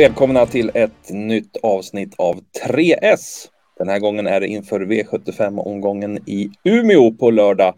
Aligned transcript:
välkomna 0.00 0.46
till 0.46 0.70
ett 0.74 1.10
nytt 1.10 1.56
avsnitt 1.62 2.14
av 2.18 2.40
3S. 2.66 3.48
Den 3.78 3.88
här 3.88 3.98
gången 3.98 4.26
är 4.26 4.40
det 4.40 4.46
inför 4.46 4.80
V75-omgången 4.80 6.18
i 6.26 6.50
Umeå 6.64 7.10
på 7.10 7.30
lördag. 7.30 7.74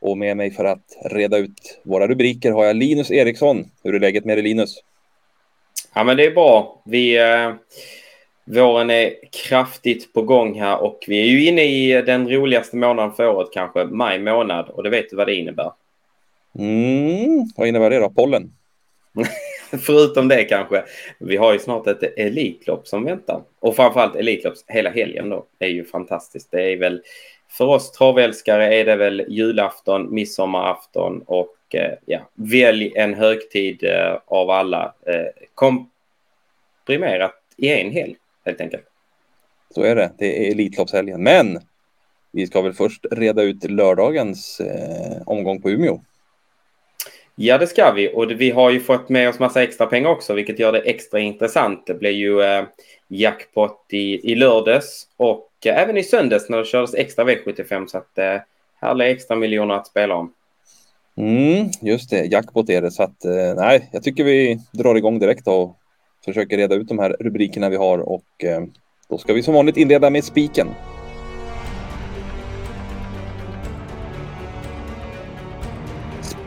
Och 0.00 0.18
med 0.18 0.36
mig 0.36 0.50
för 0.50 0.64
att 0.64 0.84
reda 1.04 1.38
ut 1.38 1.80
våra 1.82 2.08
rubriker 2.08 2.52
har 2.52 2.64
jag 2.64 2.76
Linus 2.76 3.10
Eriksson. 3.10 3.64
Hur 3.84 3.94
är 3.94 4.00
läget 4.00 4.24
med 4.24 4.36
dig 4.36 4.42
Linus? 4.42 4.74
Ja 5.94 6.04
men 6.04 6.16
det 6.16 6.26
är 6.26 6.30
bra. 6.30 6.82
Vi, 6.84 7.18
eh, 7.18 7.52
våren 8.44 8.90
är 8.90 9.14
kraftigt 9.48 10.12
på 10.12 10.22
gång 10.22 10.60
här 10.60 10.82
och 10.82 11.04
vi 11.06 11.20
är 11.20 11.26
ju 11.26 11.46
inne 11.46 11.62
i 11.62 12.02
den 12.02 12.28
roligaste 12.28 12.76
månaden 12.76 13.12
för 13.12 13.28
året 13.28 13.48
kanske, 13.52 13.84
maj 13.84 14.18
månad. 14.18 14.68
Och 14.68 14.82
det 14.82 14.90
vet 14.90 15.10
du 15.10 15.16
vad 15.16 15.26
det 15.26 15.34
innebär. 15.34 15.72
Mm, 16.58 17.48
vad 17.56 17.68
innebär 17.68 17.90
det 17.90 17.98
då? 17.98 18.10
Pollen? 18.10 18.52
Förutom 19.70 20.28
det 20.28 20.44
kanske. 20.44 20.84
Vi 21.18 21.36
har 21.36 21.52
ju 21.52 21.58
snart 21.58 21.86
ett 21.86 22.18
Elitlopp 22.18 22.88
som 22.88 23.04
väntar. 23.04 23.42
Och 23.58 23.76
framförallt 23.76 24.16
Elitlopps 24.16 24.64
hela 24.66 24.90
helgen 24.90 25.28
då. 25.28 25.46
Det 25.58 25.64
är 25.64 25.70
ju 25.70 25.84
fantastiskt. 25.84 26.50
Det 26.50 26.72
är 26.72 26.76
väl 26.76 27.02
för 27.48 27.64
oss 27.64 27.92
travälskare 27.92 28.74
är 28.74 28.84
det 28.84 28.96
väl 28.96 29.24
julafton, 29.28 30.14
midsommarafton 30.14 31.22
och 31.26 31.56
eh, 31.74 31.92
ja, 32.06 32.28
välj 32.34 32.92
en 32.96 33.14
högtid 33.14 33.84
eh, 33.84 34.18
av 34.26 34.50
alla. 34.50 34.94
Eh, 35.06 35.44
komprimerat 35.54 37.34
i 37.56 37.68
en 37.68 37.90
helg 37.90 38.16
helt 38.44 38.60
enkelt. 38.60 38.84
Så 39.74 39.82
är 39.82 39.96
det. 39.96 40.12
Det 40.18 40.46
är 40.46 40.50
Elitloppshelgen. 40.50 41.22
Men 41.22 41.60
vi 42.32 42.46
ska 42.46 42.62
väl 42.62 42.72
först 42.72 43.06
reda 43.10 43.42
ut 43.42 43.70
lördagens 43.70 44.60
eh, 44.60 45.22
omgång 45.26 45.62
på 45.62 45.70
Umeå. 45.70 46.00
Ja, 47.42 47.58
det 47.58 47.66
ska 47.66 47.92
vi. 47.92 48.10
Och 48.14 48.30
vi 48.30 48.50
har 48.50 48.70
ju 48.70 48.80
fått 48.80 49.08
med 49.08 49.28
oss 49.28 49.38
massa 49.38 49.62
extra 49.62 49.86
pengar 49.86 50.10
också, 50.10 50.34
vilket 50.34 50.58
gör 50.58 50.72
det 50.72 50.78
extra 50.78 51.20
intressant. 51.20 51.86
Det 51.86 51.94
blev 51.94 52.12
ju 52.12 52.42
eh, 52.42 52.64
jackpot 53.08 53.86
i, 53.90 54.32
i 54.32 54.34
lördags 54.34 55.06
och 55.16 55.48
eh, 55.64 55.82
även 55.82 55.96
i 55.96 56.02
söndags 56.02 56.48
när 56.48 56.58
det 56.58 56.64
kördes 56.64 56.94
extra 56.94 57.24
V75. 57.24 57.86
Så 57.86 57.98
att 57.98 58.18
eh, 58.18 58.36
härliga 58.80 59.10
extra 59.10 59.36
miljoner 59.36 59.74
att 59.74 59.86
spela 59.86 60.14
om. 60.14 60.32
Mm, 61.16 61.68
just 61.82 62.10
det, 62.10 62.24
jackpot 62.24 62.70
är 62.70 62.82
det. 62.82 62.90
Så 62.90 63.02
att 63.02 63.24
eh, 63.24 63.54
nej, 63.56 63.88
jag 63.92 64.02
tycker 64.02 64.24
vi 64.24 64.58
drar 64.72 64.94
igång 64.94 65.18
direkt 65.18 65.48
och 65.48 65.76
försöker 66.24 66.56
reda 66.56 66.74
ut 66.74 66.88
de 66.88 66.98
här 66.98 67.16
rubrikerna 67.20 67.68
vi 67.68 67.76
har 67.76 67.98
och 67.98 68.44
eh, 68.44 68.62
då 69.08 69.18
ska 69.18 69.32
vi 69.32 69.42
som 69.42 69.54
vanligt 69.54 69.76
inleda 69.76 70.10
med 70.10 70.24
spiken. 70.24 70.68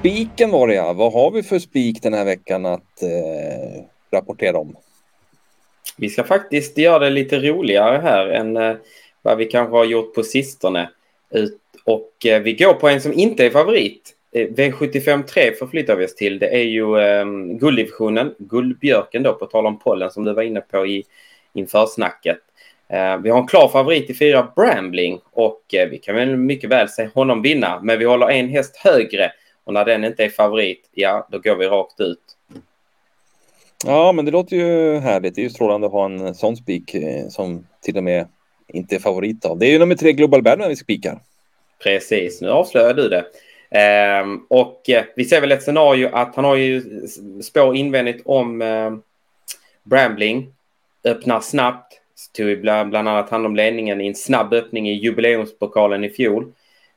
Spiken 0.04 0.52
var 0.52 0.68
det 0.68 0.74
ja. 0.74 0.94
Vad 0.94 1.14
har 1.14 1.32
vi 1.32 1.44
för 1.44 1.60
spik 1.60 2.04
den 2.04 2.14
här 2.14 2.26
veckan 2.26 2.66
att 2.66 3.04
eh, 3.04 3.84
rapportera 4.12 4.58
om? 4.58 4.76
Vi 5.98 6.10
ska 6.10 6.24
faktiskt 6.24 6.78
göra 6.78 7.00
det 7.00 7.10
lite 7.10 7.40
roligare 7.40 7.98
här 7.98 8.28
än 8.28 8.58
eh, 8.58 8.76
vad 9.22 9.38
vi 9.38 9.46
kanske 9.46 9.76
har 9.76 9.86
gjort 9.86 10.16
på 10.16 10.24
sistone. 10.24 10.90
Ut, 11.30 11.60
och 11.86 12.26
eh, 12.26 12.42
vi 12.42 12.54
går 12.54 12.74
på 12.74 12.90
en 12.90 13.02
som 13.02 13.14
inte 13.14 13.46
är 13.46 13.50
favorit. 13.50 14.14
Eh, 14.32 14.48
V75 14.48 15.24
3 15.24 15.54
förflyttar 15.54 15.96
vi 15.96 16.06
oss 16.06 16.16
till. 16.16 16.40
Det 16.40 16.56
är 16.56 16.64
ju 16.64 16.98
eh, 16.98 17.26
gulddivisionen, 17.60 18.36
guldbjörken 18.38 19.24
då, 19.24 19.34
på 19.34 19.46
tal 19.46 19.66
om 19.66 19.80
pollen 19.80 20.12
som 20.12 20.24
du 20.24 20.34
var 20.34 20.44
inne 20.44 20.62
på 20.62 20.86
i 20.88 21.04
inför 21.54 21.86
snacket. 21.86 22.38
Eh, 22.90 23.18
vi 23.18 23.30
har 23.30 23.40
en 23.40 23.48
klar 23.48 23.68
favorit 23.68 24.10
i 24.10 24.14
fyra 24.14 24.52
Brambling 24.56 25.20
och 25.32 25.74
eh, 25.74 25.90
vi 25.90 25.98
kan 25.98 26.16
väl 26.16 26.38
mycket 26.38 26.70
väl 26.70 26.90
se 26.90 27.10
honom 27.14 27.42
vinna. 27.42 27.80
Men 27.84 28.00
vi 28.00 28.06
håller 28.06 28.30
en 28.30 28.50
häst 28.50 28.76
högre 28.76 29.32
och 29.64 29.74
när 29.74 29.86
den 29.86 30.04
inte 30.04 30.24
är 30.24 30.30
favorit, 30.30 30.90
ja, 30.92 31.28
då 31.32 31.40
går 31.40 31.56
vi 31.56 31.68
rakt 31.68 32.00
ut. 32.00 32.20
Ja, 33.86 34.12
men 34.12 34.26
det 34.26 34.32
låter 34.32 34.56
ju 34.56 34.98
härligt. 35.00 35.36
Det 35.36 35.42
är 35.42 35.44
ju 35.44 35.50
strålande 35.50 35.88
att 35.88 35.94
ha 35.94 36.06
en 36.06 36.36
sån 36.36 36.58
spik 36.58 36.94
eh, 36.94 37.28
som 37.28 37.68
till 37.82 37.98
och 37.98 38.04
med 38.04 38.28
inte 38.68 38.96
är 38.96 39.00
favorit 39.00 39.46
av. 39.46 39.60
Det 39.60 39.66
är 39.66 39.72
ju 39.72 39.80
nummer 39.80 39.96
tre 39.96 40.14
Global 40.14 40.44
Badman 40.44 40.70
vi 40.70 40.76
spikar. 40.76 41.20
Precis, 41.84 42.42
nu 42.42 42.50
avslöjar 42.50 42.94
du 42.94 43.10
det. 43.10 43.26
Ehm, 43.72 44.46
och 44.50 44.90
eh, 44.90 45.04
vi 45.16 45.26
ser 45.26 45.42
väl 45.42 45.52
ett 45.52 45.64
scenario 45.64 46.10
att 46.14 46.36
han 46.36 46.46
har 46.46 46.56
ju 46.56 46.84
spår 47.44 47.76
invändigt 47.76 48.22
om 48.26 48.62
eh, 48.62 48.94
Brambling. 49.84 50.54
Öppnar 51.04 51.40
snabbt. 51.40 52.00
Tog 52.38 52.62
bland, 52.62 52.90
bland 52.90 53.10
annat 53.10 53.30
hand 53.30 53.46
om 53.46 53.56
ledningen 53.56 54.02
i 54.02 54.08
en 54.08 54.16
snabb 54.16 54.54
öppning 54.54 54.90
i 54.90 54.94
jubileumspokalen 54.94 56.04
i 56.04 56.10
fjol. 56.10 56.52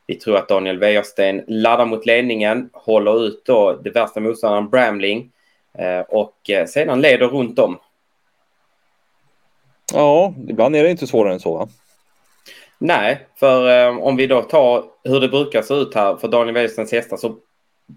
Vi 0.07 0.15
tror 0.15 0.37
att 0.37 0.47
Daniel 0.47 0.79
Wäjersten 0.79 1.43
laddar 1.47 1.85
mot 1.85 2.05
ledningen, 2.05 2.69
håller 2.73 3.25
ut 3.25 3.45
då 3.45 3.73
det 3.83 3.89
värsta 3.89 4.19
motståndaren 4.19 4.69
Bramling 4.69 5.31
eh, 5.77 5.99
och 5.99 6.49
eh, 6.49 6.65
sedan 6.65 7.01
leder 7.01 7.27
runt 7.27 7.59
om. 7.59 7.79
Ja, 9.93 10.33
ibland 10.49 10.75
är 10.75 10.83
det 10.83 10.91
inte 10.91 11.07
svårare 11.07 11.33
än 11.33 11.39
så 11.39 11.57
va? 11.57 11.67
Nej, 12.77 13.27
för 13.35 13.87
eh, 13.87 13.97
om 13.97 14.15
vi 14.15 14.27
då 14.27 14.41
tar 14.41 14.83
hur 15.03 15.19
det 15.19 15.29
brukar 15.29 15.61
se 15.61 15.73
ut 15.73 15.95
här 15.95 16.15
för 16.15 16.27
Daniel 16.27 16.53
Wäjerstens 16.53 16.91
hästar 16.91 17.17
så 17.17 17.35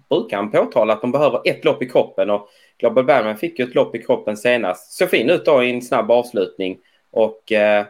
brukar 0.09 0.37
han 0.37 0.51
påtala 0.51 0.93
att 0.93 1.01
de 1.01 1.11
behöver 1.11 1.41
ett 1.45 1.65
lopp 1.65 1.81
i 1.81 1.89
kroppen 1.89 2.29
och 2.29 2.49
Global 2.77 3.03
Bergman 3.03 3.37
fick 3.37 3.59
ju 3.59 3.65
ett 3.65 3.75
lopp 3.75 3.95
i 3.95 4.03
kroppen 4.03 4.37
senast. 4.37 4.91
Så 4.91 5.07
fin 5.07 5.29
ut 5.29 5.45
då 5.45 5.63
i 5.63 5.71
en 5.71 5.81
snabb 5.81 6.11
avslutning 6.11 6.77
och 7.11 7.51
eh, 7.51 7.85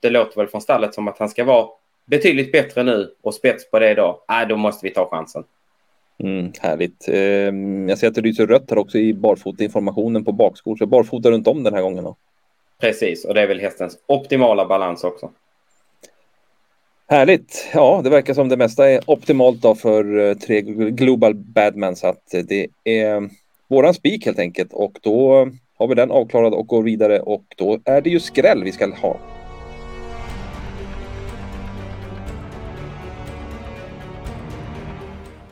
det 0.00 0.10
låter 0.10 0.36
väl 0.36 0.48
från 0.48 0.60
stallet 0.60 0.94
som 0.94 1.08
att 1.08 1.18
han 1.18 1.28
ska 1.28 1.44
vara 1.44 1.68
betydligt 2.10 2.52
bättre 2.52 2.82
nu 2.82 3.14
och 3.22 3.34
spets 3.34 3.70
på 3.70 3.78
det 3.78 3.94
då. 3.94 4.24
Nej, 4.28 4.46
då 4.46 4.56
måste 4.56 4.86
vi 4.86 4.94
ta 4.94 5.08
chansen. 5.10 5.44
Mm, 6.18 6.52
härligt. 6.60 7.08
Eh, 7.08 7.18
jag 7.88 7.98
ser 7.98 8.08
att 8.08 8.14
det 8.14 8.20
lyser 8.20 8.46
rött 8.46 8.70
här 8.70 8.78
också 8.78 8.98
i 8.98 9.14
barfotainformationen 9.14 10.24
på 10.24 10.32
bakskor. 10.32 10.76
Så 10.76 10.86
barfota 10.86 11.30
runt 11.30 11.46
om 11.46 11.62
den 11.62 11.74
här 11.74 11.82
gången 11.82 12.04
då. 12.04 12.16
Precis, 12.80 13.24
och 13.24 13.34
det 13.34 13.42
är 13.42 13.46
väl 13.46 13.60
hästens 13.60 13.98
optimala 14.06 14.66
balans 14.66 15.04
också. 15.04 15.30
Härligt. 17.08 17.70
Ja, 17.74 18.00
det 18.04 18.10
verkar 18.10 18.34
som 18.34 18.48
det 18.48 18.56
mesta 18.56 18.90
är 18.90 19.10
optimalt 19.10 19.62
då 19.62 19.74
för 19.74 20.18
uh, 20.18 20.34
tre 20.34 20.60
Global 20.90 21.34
Badman 21.34 21.96
så 21.96 22.06
att 22.06 22.34
det 22.48 22.68
är 22.84 23.30
våran 23.68 23.94
spik 23.94 24.26
helt 24.26 24.38
enkelt 24.38 24.72
och 24.72 24.98
då 25.00 25.48
har 25.78 25.86
vi 25.86 25.94
den 25.94 26.10
avklarad 26.10 26.54
och 26.54 26.66
går 26.66 26.82
vidare 26.82 27.20
och 27.20 27.44
då 27.56 27.78
är 27.84 28.00
det 28.00 28.10
ju 28.10 28.20
skräll 28.20 28.64
vi 28.64 28.72
ska 28.72 28.94
ha. 28.94 29.16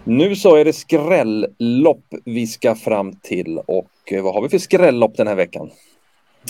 Nu 0.09 0.37
så 0.37 0.57
är 0.57 0.65
det 0.65 0.73
skrällopp 0.73 2.05
vi 2.25 2.47
ska 2.47 2.75
fram 2.75 3.13
till 3.13 3.59
och 3.59 3.91
eh, 4.13 4.23
vad 4.23 4.35
har 4.35 4.43
vi 4.43 4.49
för 4.49 4.59
skrällopp 4.59 5.17
den 5.17 5.27
här 5.27 5.35
veckan? 5.35 5.71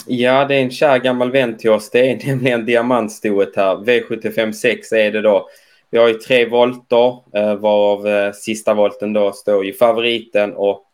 Ja, 0.06 0.44
det 0.44 0.54
är 0.54 0.62
en 0.62 0.70
kär 0.70 0.98
gammal 0.98 1.30
vän 1.30 1.56
till 1.56 1.70
oss. 1.70 1.90
Det 1.90 2.10
är 2.10 2.26
nämligen 2.26 2.66
diamantstoet 2.66 3.56
här. 3.56 3.76
V75 3.76 4.52
6 4.52 4.92
är 4.92 5.10
det 5.10 5.22
då. 5.22 5.48
Vi 5.90 5.98
har 5.98 6.08
ju 6.08 6.14
tre 6.14 6.46
volter 6.46 7.16
eh, 7.34 7.54
varav 7.54 8.06
eh, 8.06 8.32
sista 8.32 8.74
volten 8.74 9.12
då 9.12 9.32
står 9.32 9.64
ju 9.64 9.72
favoriten 9.72 10.52
och 10.54 10.86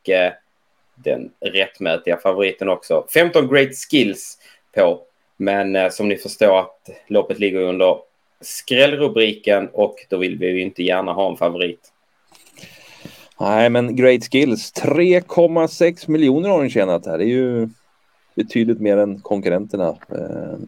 den 0.94 1.30
rättmätiga 1.40 2.16
favoriten 2.16 2.68
också. 2.68 3.06
15 3.14 3.48
great 3.48 3.74
skills 3.90 4.38
på. 4.74 5.00
Men 5.36 5.90
som 5.90 6.08
ni 6.08 6.16
förstår 6.16 6.58
att 6.58 6.90
loppet 7.06 7.38
ligger 7.38 7.60
under 7.60 7.98
skrällrubriken 8.40 9.68
och 9.72 9.96
då 10.08 10.16
vill 10.16 10.38
vi 10.38 10.46
ju 10.46 10.60
inte 10.60 10.82
gärna 10.82 11.12
ha 11.12 11.30
en 11.30 11.36
favorit. 11.36 11.93
Nej, 13.40 13.70
men 13.70 13.96
great 13.96 14.24
skills. 14.32 14.72
3,6 14.72 16.10
miljoner 16.10 16.48
har 16.48 16.60
den 16.60 16.70
tjänat 16.70 17.06
här. 17.06 17.18
Det 17.18 17.24
är 17.24 17.28
ju 17.28 17.68
betydligt 18.34 18.80
mer 18.80 18.96
än 18.96 19.20
konkurrenterna. 19.20 19.88
Eh, 19.88 20.58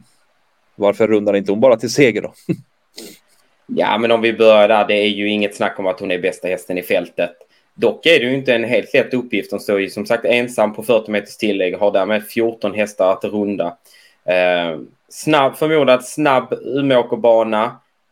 varför 0.74 1.08
rundar 1.08 1.36
inte 1.36 1.52
hon 1.52 1.60
bara 1.60 1.76
till 1.76 1.92
seger 1.92 2.22
då? 2.22 2.32
ja, 3.66 3.98
men 3.98 4.10
om 4.10 4.20
vi 4.20 4.32
börjar 4.32 4.68
där. 4.68 4.86
Det 4.88 4.94
är 4.94 5.08
ju 5.08 5.28
inget 5.28 5.56
snack 5.56 5.78
om 5.78 5.86
att 5.86 6.00
hon 6.00 6.10
är 6.10 6.18
bästa 6.18 6.48
hästen 6.48 6.78
i 6.78 6.82
fältet. 6.82 7.32
Dock 7.74 8.06
är 8.06 8.20
det 8.20 8.26
ju 8.26 8.34
inte 8.34 8.54
en 8.54 8.64
helt 8.64 8.94
lätt 8.94 9.14
uppgift. 9.14 9.50
Hon 9.50 9.60
står 9.60 9.80
ju 9.80 9.90
som 9.90 10.06
sagt 10.06 10.24
ensam 10.24 10.74
på 10.74 10.82
40 10.82 11.10
meters 11.10 11.36
tillägg 11.36 11.74
och 11.74 11.80
har 11.80 11.92
därmed 11.92 12.26
14 12.26 12.74
hästar 12.74 13.12
att 13.12 13.24
runda. 13.24 13.76
Eh, 14.24 14.78
snabb, 15.08 15.56
förmodat, 15.56 16.04
snabb 16.06 16.52
Umeåkerbana. 16.64 17.64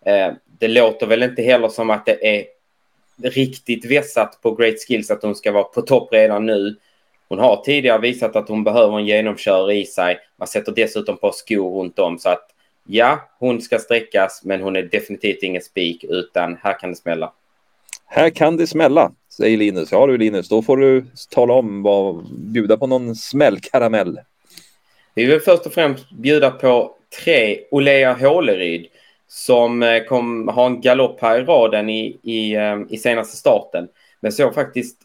Eh, 0.07 0.33
det 0.59 0.69
låter 0.69 1.07
väl 1.07 1.23
inte 1.23 1.43
heller 1.43 1.69
som 1.69 1.91
att 1.91 2.07
det 2.07 2.37
är 2.37 2.45
riktigt 3.22 3.84
vässat 3.84 4.38
på 4.43 4.55
Great 4.55 4.75
Skills 4.88 5.11
att 5.11 5.22
hon 5.22 5.34
ska 5.34 5.52
vara 5.52 5.64
på 5.64 5.82
topp 5.82 6.08
redan 6.12 6.46
nu. 6.46 6.76
Hon 7.28 7.38
har 7.38 7.62
tidigare 7.64 8.00
visat 8.00 8.37
att 8.37 8.49
hon 8.49 8.64
behöver 8.64 8.99
en 8.99 9.06
genomkörare 9.06 9.75
i 9.75 9.84
sig. 9.84 10.19
Man 10.37 10.49
sätter 10.49 10.72
dessutom 10.72 11.16
på 11.16 11.32
skor 11.32 11.81
runt 11.81 11.99
om 11.99 12.19
så 12.19 12.28
att 12.28 12.50
ja, 12.87 13.28
hon 13.38 13.61
ska 13.61 13.78
sträckas, 13.78 14.40
men 14.44 14.62
hon 14.62 14.76
är 14.76 14.82
definitivt 14.82 15.43
ingen 15.43 15.62
spik 15.62 16.05
utan 16.08 16.58
här 16.62 16.78
kan 16.78 16.90
det 16.90 16.96
smälla. 16.96 17.32
Här 18.06 18.31
kan 18.31 18.56
det 18.56 18.66
smälla, 18.66 19.12
säger 19.28 19.56
Linus. 19.56 19.93
Ja 19.93 20.06
du 20.06 20.19
Linus, 20.19 20.49
då 20.49 20.62
får 20.62 20.76
du 20.76 21.05
tala 21.31 21.55
om 21.55 21.82
vad, 21.82 22.26
bjuda 22.31 22.76
på 22.76 22.87
någon 22.87 23.16
smällkaramell. 23.16 24.20
Vi 25.14 25.25
vill 25.25 25.40
först 25.40 25.66
och 25.66 25.72
främst 25.72 26.11
bjuda 26.11 26.50
på 26.50 26.96
tre 27.25 27.61
Olea 27.70 28.12
Håleryd 28.12 28.87
som 29.35 29.83
eh, 29.83 30.03
kom 30.03 30.49
ha 30.49 30.67
en 30.67 30.81
galopp 30.81 31.21
här 31.21 31.41
i 31.41 31.45
raden 31.45 31.91
i, 31.91 32.19
i, 32.23 32.55
eh, 32.55 32.77
i 32.89 32.97
senaste 32.97 33.37
starten. 33.37 33.89
Men 34.21 34.33
såg 34.33 34.55
faktiskt 34.55 34.97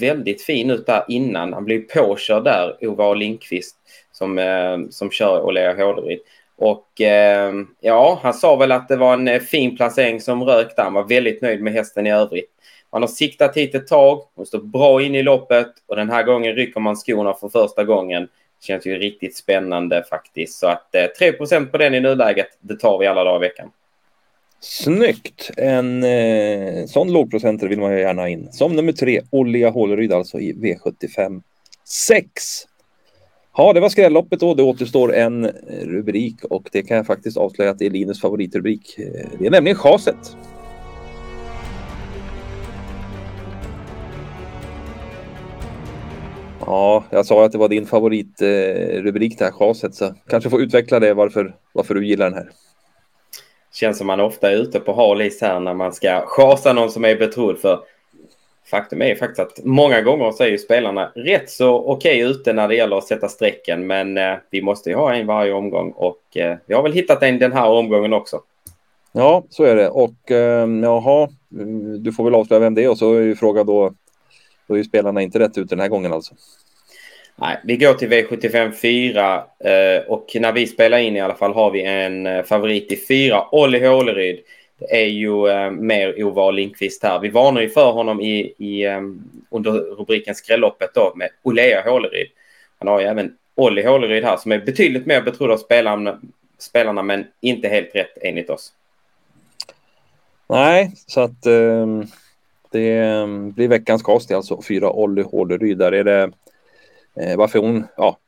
väldigt 0.00 0.42
fin 0.42 0.70
ut 0.70 0.86
där 0.86 1.04
innan. 1.08 1.52
Han 1.52 1.64
blev 1.64 1.80
påkörd 1.80 2.44
där, 2.44 2.86
Ove 2.86 3.04
A. 3.04 3.14
Lindqvist, 3.14 3.76
som, 4.12 4.38
eh, 4.38 4.78
som 4.90 5.10
kör 5.10 5.42
Olea 5.42 5.76
Håleryd. 5.76 6.18
Och 6.56 7.00
eh, 7.00 7.52
ja, 7.80 8.18
han 8.22 8.34
sa 8.34 8.56
väl 8.56 8.72
att 8.72 8.88
det 8.88 8.96
var 8.96 9.14
en 9.14 9.40
fin 9.40 9.76
placering 9.76 10.20
som 10.20 10.44
rök 10.44 10.76
där. 10.76 10.84
Han 10.84 10.94
var 10.94 11.08
väldigt 11.08 11.42
nöjd 11.42 11.62
med 11.62 11.72
hästen 11.72 12.06
i 12.06 12.12
övrigt. 12.12 12.50
Man 12.92 13.02
har 13.02 13.08
siktat 13.08 13.56
hit 13.56 13.74
ett 13.74 13.86
tag, 13.86 14.22
hon 14.34 14.46
står 14.46 14.58
bra 14.58 15.02
in 15.02 15.14
i 15.14 15.22
loppet 15.22 15.72
och 15.86 15.96
den 15.96 16.10
här 16.10 16.22
gången 16.22 16.54
rycker 16.54 16.80
man 16.80 16.96
skorna 16.96 17.34
för 17.34 17.48
första 17.48 17.84
gången. 17.84 18.28
Känns 18.62 18.86
ju 18.86 18.98
riktigt 18.98 19.36
spännande 19.36 20.04
faktiskt. 20.10 20.58
Så 20.58 20.66
att 20.66 20.94
eh, 20.94 21.06
3 21.06 21.32
på 21.32 21.78
den 21.78 21.94
i 21.94 22.00
nuläget, 22.00 22.48
det 22.60 22.76
tar 22.76 22.98
vi 22.98 23.06
alla 23.06 23.24
dagar 23.24 23.44
i 23.44 23.48
veckan. 23.48 23.70
Snyggt! 24.60 25.50
En 25.56 26.04
eh, 26.04 26.86
sån 26.86 27.12
lågprocentare 27.12 27.68
vill 27.68 27.80
man 27.80 27.92
ju 27.92 28.00
gärna 28.00 28.22
ha 28.22 28.28
in. 28.28 28.52
Som 28.52 28.76
nummer 28.76 28.92
tre, 28.92 29.20
Ollia 29.30 29.68
e. 29.68 29.70
Håleryd 29.70 30.12
alltså 30.12 30.40
i 30.40 30.52
V75 30.52 31.42
6. 31.84 32.26
Ja, 33.56 33.72
det 33.72 33.80
var 33.80 33.88
skrälloppet 33.88 34.40
då. 34.40 34.54
Det 34.54 34.62
återstår 34.62 35.14
en 35.14 35.46
rubrik 35.82 36.44
och 36.44 36.68
det 36.72 36.82
kan 36.82 36.96
jag 36.96 37.06
faktiskt 37.06 37.36
avslöja 37.36 37.70
att 37.70 37.78
det 37.78 37.86
är 37.86 37.90
Linus 37.90 38.20
favoritrubrik. 38.20 38.98
Eh, 38.98 39.28
det 39.38 39.46
är 39.46 39.50
nämligen 39.50 39.76
chaset. 39.76 40.36
Ja, 46.72 47.04
jag 47.10 47.26
sa 47.26 47.44
att 47.44 47.52
det 47.52 47.58
var 47.58 47.68
din 47.68 47.86
favoritrubrik 47.86 49.38
det 49.38 49.44
här 49.44 49.52
chaset 49.52 49.94
så 49.94 50.14
kanske 50.28 50.50
får 50.50 50.62
utveckla 50.62 51.00
det 51.00 51.14
varför, 51.14 51.54
varför 51.72 51.94
du 51.94 52.06
gillar 52.06 52.24
den 52.24 52.34
här. 52.34 52.50
Känns 53.72 53.98
som 53.98 54.06
man 54.06 54.20
ofta 54.20 54.50
är 54.50 54.56
ute 54.56 54.80
på 54.80 54.92
hal 54.92 55.22
is 55.22 55.40
här 55.40 55.60
när 55.60 55.74
man 55.74 55.92
ska 55.92 56.24
chasa 56.26 56.72
någon 56.72 56.90
som 56.90 57.04
är 57.04 57.16
betrodd 57.16 57.58
för 57.58 57.80
faktum 58.70 59.02
är 59.02 59.14
faktiskt 59.14 59.40
att 59.40 59.64
många 59.64 60.02
gånger 60.02 60.32
så 60.32 60.42
är 60.42 60.48
ju 60.48 60.58
spelarna 60.58 61.12
rätt 61.14 61.50
så 61.50 61.74
okej 61.74 62.24
okay 62.24 62.30
ute 62.30 62.52
när 62.52 62.68
det 62.68 62.74
gäller 62.74 62.96
att 62.96 63.06
sätta 63.06 63.28
strecken 63.28 63.86
men 63.86 64.18
eh, 64.18 64.34
vi 64.50 64.62
måste 64.62 64.90
ju 64.90 64.96
ha 64.96 65.14
en 65.14 65.26
varje 65.26 65.52
omgång 65.52 65.90
och 65.90 66.36
eh, 66.36 66.56
vi 66.66 66.74
har 66.74 66.82
väl 66.82 66.92
hittat 66.92 67.22
en 67.22 67.38
den 67.38 67.52
här 67.52 67.68
omgången 67.68 68.12
också. 68.12 68.40
Ja, 69.12 69.44
så 69.50 69.64
är 69.64 69.76
det 69.76 69.88
och 69.88 70.30
eh, 70.30 70.68
jaha, 70.82 71.28
du 71.98 72.12
får 72.12 72.24
väl 72.24 72.34
avslöja 72.34 72.60
vem 72.60 72.74
det 72.74 72.84
är 72.84 72.90
och 72.90 72.98
så 72.98 73.14
är 73.14 73.20
ju 73.20 73.36
frågan 73.36 73.66
då 73.66 73.92
då 74.66 74.74
är 74.74 74.78
ju 74.78 74.84
spelarna 74.84 75.22
inte 75.22 75.38
rätt 75.38 75.58
ut 75.58 75.70
den 75.70 75.80
här 75.80 75.88
gången 75.88 76.12
alltså. 76.12 76.34
Nej, 77.36 77.60
vi 77.64 77.76
går 77.76 77.94
till 77.94 78.08
V75 78.08 78.72
4 78.72 79.44
eh, 79.58 80.02
och 80.08 80.36
när 80.40 80.52
vi 80.52 80.66
spelar 80.66 80.98
in 80.98 81.16
i 81.16 81.20
alla 81.20 81.34
fall 81.34 81.54
har 81.54 81.70
vi 81.70 81.82
en 81.82 82.26
eh, 82.26 82.42
favorit 82.42 82.92
i 82.92 82.96
4, 82.96 83.54
Olli 83.54 83.86
Håleryd. 83.86 84.40
Det 84.78 85.02
är 85.02 85.06
ju 85.06 85.48
eh, 85.48 85.70
mer 85.70 86.24
oval 86.24 86.54
Lindqvist 86.54 87.02
här. 87.02 87.18
Vi 87.18 87.28
varnar 87.28 87.60
ju 87.60 87.68
för 87.68 87.92
honom 87.92 88.20
i, 88.20 88.54
i, 88.58 88.86
under 89.50 89.72
rubriken 89.72 90.34
Skrälloppet 90.34 90.90
då 90.94 91.12
med 91.16 91.28
Olea 91.42 91.82
Håleryd. 91.82 92.28
Han 92.78 92.88
har 92.88 93.00
ju 93.00 93.06
även 93.06 93.36
Olli 93.54 93.82
Håleryd 93.82 94.24
här 94.24 94.36
som 94.36 94.52
är 94.52 94.58
betydligt 94.58 95.06
mer 95.06 95.20
betrodd 95.20 95.50
av 95.50 95.56
spelarna, 95.56 96.20
spelarna 96.58 97.02
men 97.02 97.26
inte 97.40 97.68
helt 97.68 97.94
rätt 97.94 98.18
enligt 98.20 98.50
oss. 98.50 98.72
Nej, 100.48 100.92
så 101.06 101.20
att 101.20 101.46
um 101.46 102.06
det 102.72 102.98
ehm, 102.98 103.50
blir 103.52 103.68
veckans 103.68 104.02
cast 104.02 104.32
alltså. 104.32 104.62
Fyra 104.62 104.92
Olli 104.92 105.22
Håleryd. 105.22 105.78
Där 105.78 105.92
är 105.92 106.04
det 106.04 106.30
Eh, 107.20 107.36
varför 107.36 107.58
hon, 107.58 107.86
ja, 107.96 108.18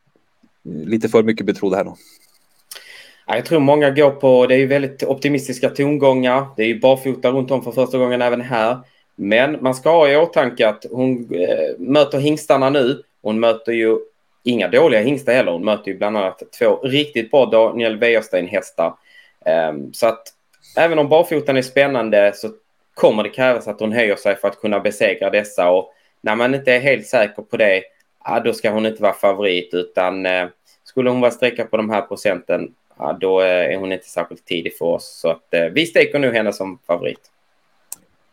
lite 0.65 1.09
för 1.09 1.23
mycket 1.23 1.47
betrodd 1.47 1.75
här 1.75 1.85
då. 1.85 1.97
Jag 3.27 3.45
tror 3.45 3.61
många 3.61 3.91
går 3.91 4.11
på, 4.11 4.47
det 4.47 4.55
är 4.55 4.59
ju 4.59 4.67
väldigt 4.67 5.03
optimistiska 5.03 5.71
tongångar. 5.71 6.47
Det 6.57 6.63
är 6.63 6.67
ju 6.67 6.81
barfota 6.81 7.31
runt 7.31 7.51
om 7.51 7.63
för 7.63 7.73
första 7.73 7.99
gången 7.99 8.23
även 8.23 8.41
här. 8.41 8.79
Men 9.17 9.63
man 9.63 9.75
ska 9.75 9.91
ha 9.91 10.09
i 10.09 10.17
åtanke 10.17 10.69
att 10.69 10.87
hon 10.91 11.35
eh, 11.35 11.79
möter 11.79 12.19
hingstarna 12.19 12.71
nu. 12.71 13.03
Hon 13.23 13.41
möter 13.41 13.73
ju 13.73 13.99
inga 14.43 14.69
dåliga 14.69 15.01
hingstar 15.01 15.33
heller. 15.33 15.53
Hon 15.53 15.65
möter 15.65 15.91
ju 15.91 15.99
bland 15.99 16.17
annat 16.17 16.43
två 16.59 16.77
riktigt 16.83 17.31
bra 17.31 17.47
Daniel 17.47 17.97
Wäjersten-hästar. 17.99 18.95
Ehm, 19.47 19.93
så 19.93 20.07
att 20.07 20.23
även 20.77 20.99
om 20.99 21.09
barfotan 21.09 21.57
är 21.57 21.63
spännande 21.63 22.33
så 22.35 22.49
kommer 22.95 23.23
det 23.23 23.29
krävas 23.29 23.69
att 23.69 23.81
hon 23.81 23.93
höjer 23.93 24.17
sig 24.17 24.37
för 24.37 24.49
att 24.49 24.61
kunna 24.61 24.81
besegra 24.81 25.31
dessa 25.31 25.71
och 25.71 25.93
när 26.21 26.37
man 26.37 26.55
inte 26.55 26.73
är 26.73 26.81
helt 26.81 27.07
säker 27.07 27.43
på 27.43 27.57
det, 27.57 27.83
ja, 28.25 28.41
då 28.41 28.53
ska 28.53 28.71
hon 28.71 28.87
inte 28.87 29.03
vara 29.03 29.13
favorit 29.13 29.75
utan 29.75 30.27
eh, 30.27 30.47
skulle 30.85 31.11
hon 31.11 31.21
vara 31.21 31.31
sträcka 31.31 31.65
på 31.65 31.77
de 31.77 31.91
här 31.91 32.03
procenten, 32.03 32.75
ja, 32.99 33.19
då 33.21 33.41
eh, 33.41 33.47
är 33.47 33.77
hon 33.77 33.93
inte 33.93 34.09
särskilt 34.09 34.45
tidig 34.45 34.77
för 34.77 34.85
oss. 34.85 35.19
Så 35.21 35.29
att, 35.29 35.55
eh, 35.55 35.65
vi 35.65 35.87
steker 35.87 36.19
nu 36.19 36.33
henne 36.33 36.53
som 36.53 36.79
favorit. 36.87 37.31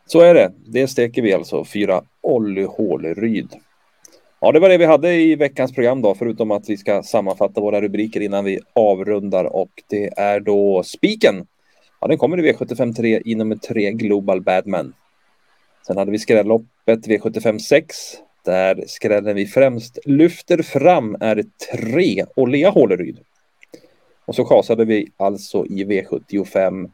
Så 0.05 0.21
är 0.21 0.33
det. 0.33 0.51
Det 0.65 0.88
steker 0.88 1.21
vi 1.21 1.33
alltså. 1.33 1.65
Fyra 1.65 2.01
Olly 2.21 2.63
Håleryd. 2.63 3.49
Ja, 4.39 4.51
det 4.51 4.59
var 4.59 4.69
det 4.69 4.77
vi 4.77 4.85
hade 4.85 5.13
i 5.13 5.35
veckans 5.35 5.73
program 5.73 6.01
då, 6.01 6.15
förutom 6.15 6.51
att 6.51 6.69
vi 6.69 6.77
ska 6.77 7.03
sammanfatta 7.03 7.61
våra 7.61 7.81
rubriker 7.81 8.21
innan 8.21 8.45
vi 8.45 8.59
avrundar 8.73 9.45
och 9.55 9.71
det 9.89 10.09
är 10.17 10.39
då 10.39 10.83
spiken 10.83 11.47
Ja, 12.03 12.07
den 12.07 12.17
kommer 12.17 12.45
i 12.45 12.51
V75 12.51 12.93
3 12.93 13.21
i 13.25 13.35
nummer 13.35 13.55
3 13.55 13.91
Global 13.91 14.41
Badman. 14.41 14.93
Sen 15.88 15.97
hade 15.97 16.11
vi 16.11 16.19
skrälloppet 16.19 17.07
V75 17.07 17.59
6 17.59 17.95
där 18.43 18.83
skrällen 18.88 19.35
vi 19.35 19.45
främst 19.45 19.99
lyfter 20.05 20.61
fram 20.61 21.17
är 21.19 21.43
3 21.81 22.25
Lea 22.47 22.69
Håleryd. 22.69 23.17
Och 24.25 24.35
så 24.35 24.45
chasade 24.45 24.85
vi 24.85 25.11
alltså 25.17 25.65
i 25.65 25.85
V75 25.85 26.91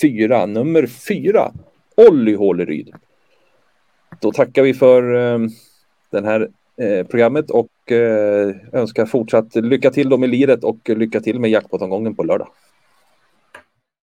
4, 0.00 0.46
nummer 0.46 0.86
4 0.86 1.52
Olly 1.96 2.34
Håleryd. 2.34 2.94
Då 4.20 4.32
tackar 4.32 4.62
vi 4.62 4.74
för 4.74 5.14
eh, 5.14 5.38
det 6.10 6.24
här 6.24 6.48
eh, 6.76 7.06
programmet 7.06 7.50
och 7.50 7.92
eh, 7.92 8.54
önskar 8.72 9.06
fortsatt 9.06 9.54
lycka 9.54 9.90
till 9.90 10.08
då 10.08 10.16
med 10.16 10.28
liret 10.28 10.64
och 10.64 10.88
lycka 10.88 11.20
till 11.20 11.40
med 11.40 11.50
jackpot 11.50 12.16
på 12.16 12.22
lördag. 12.22 12.48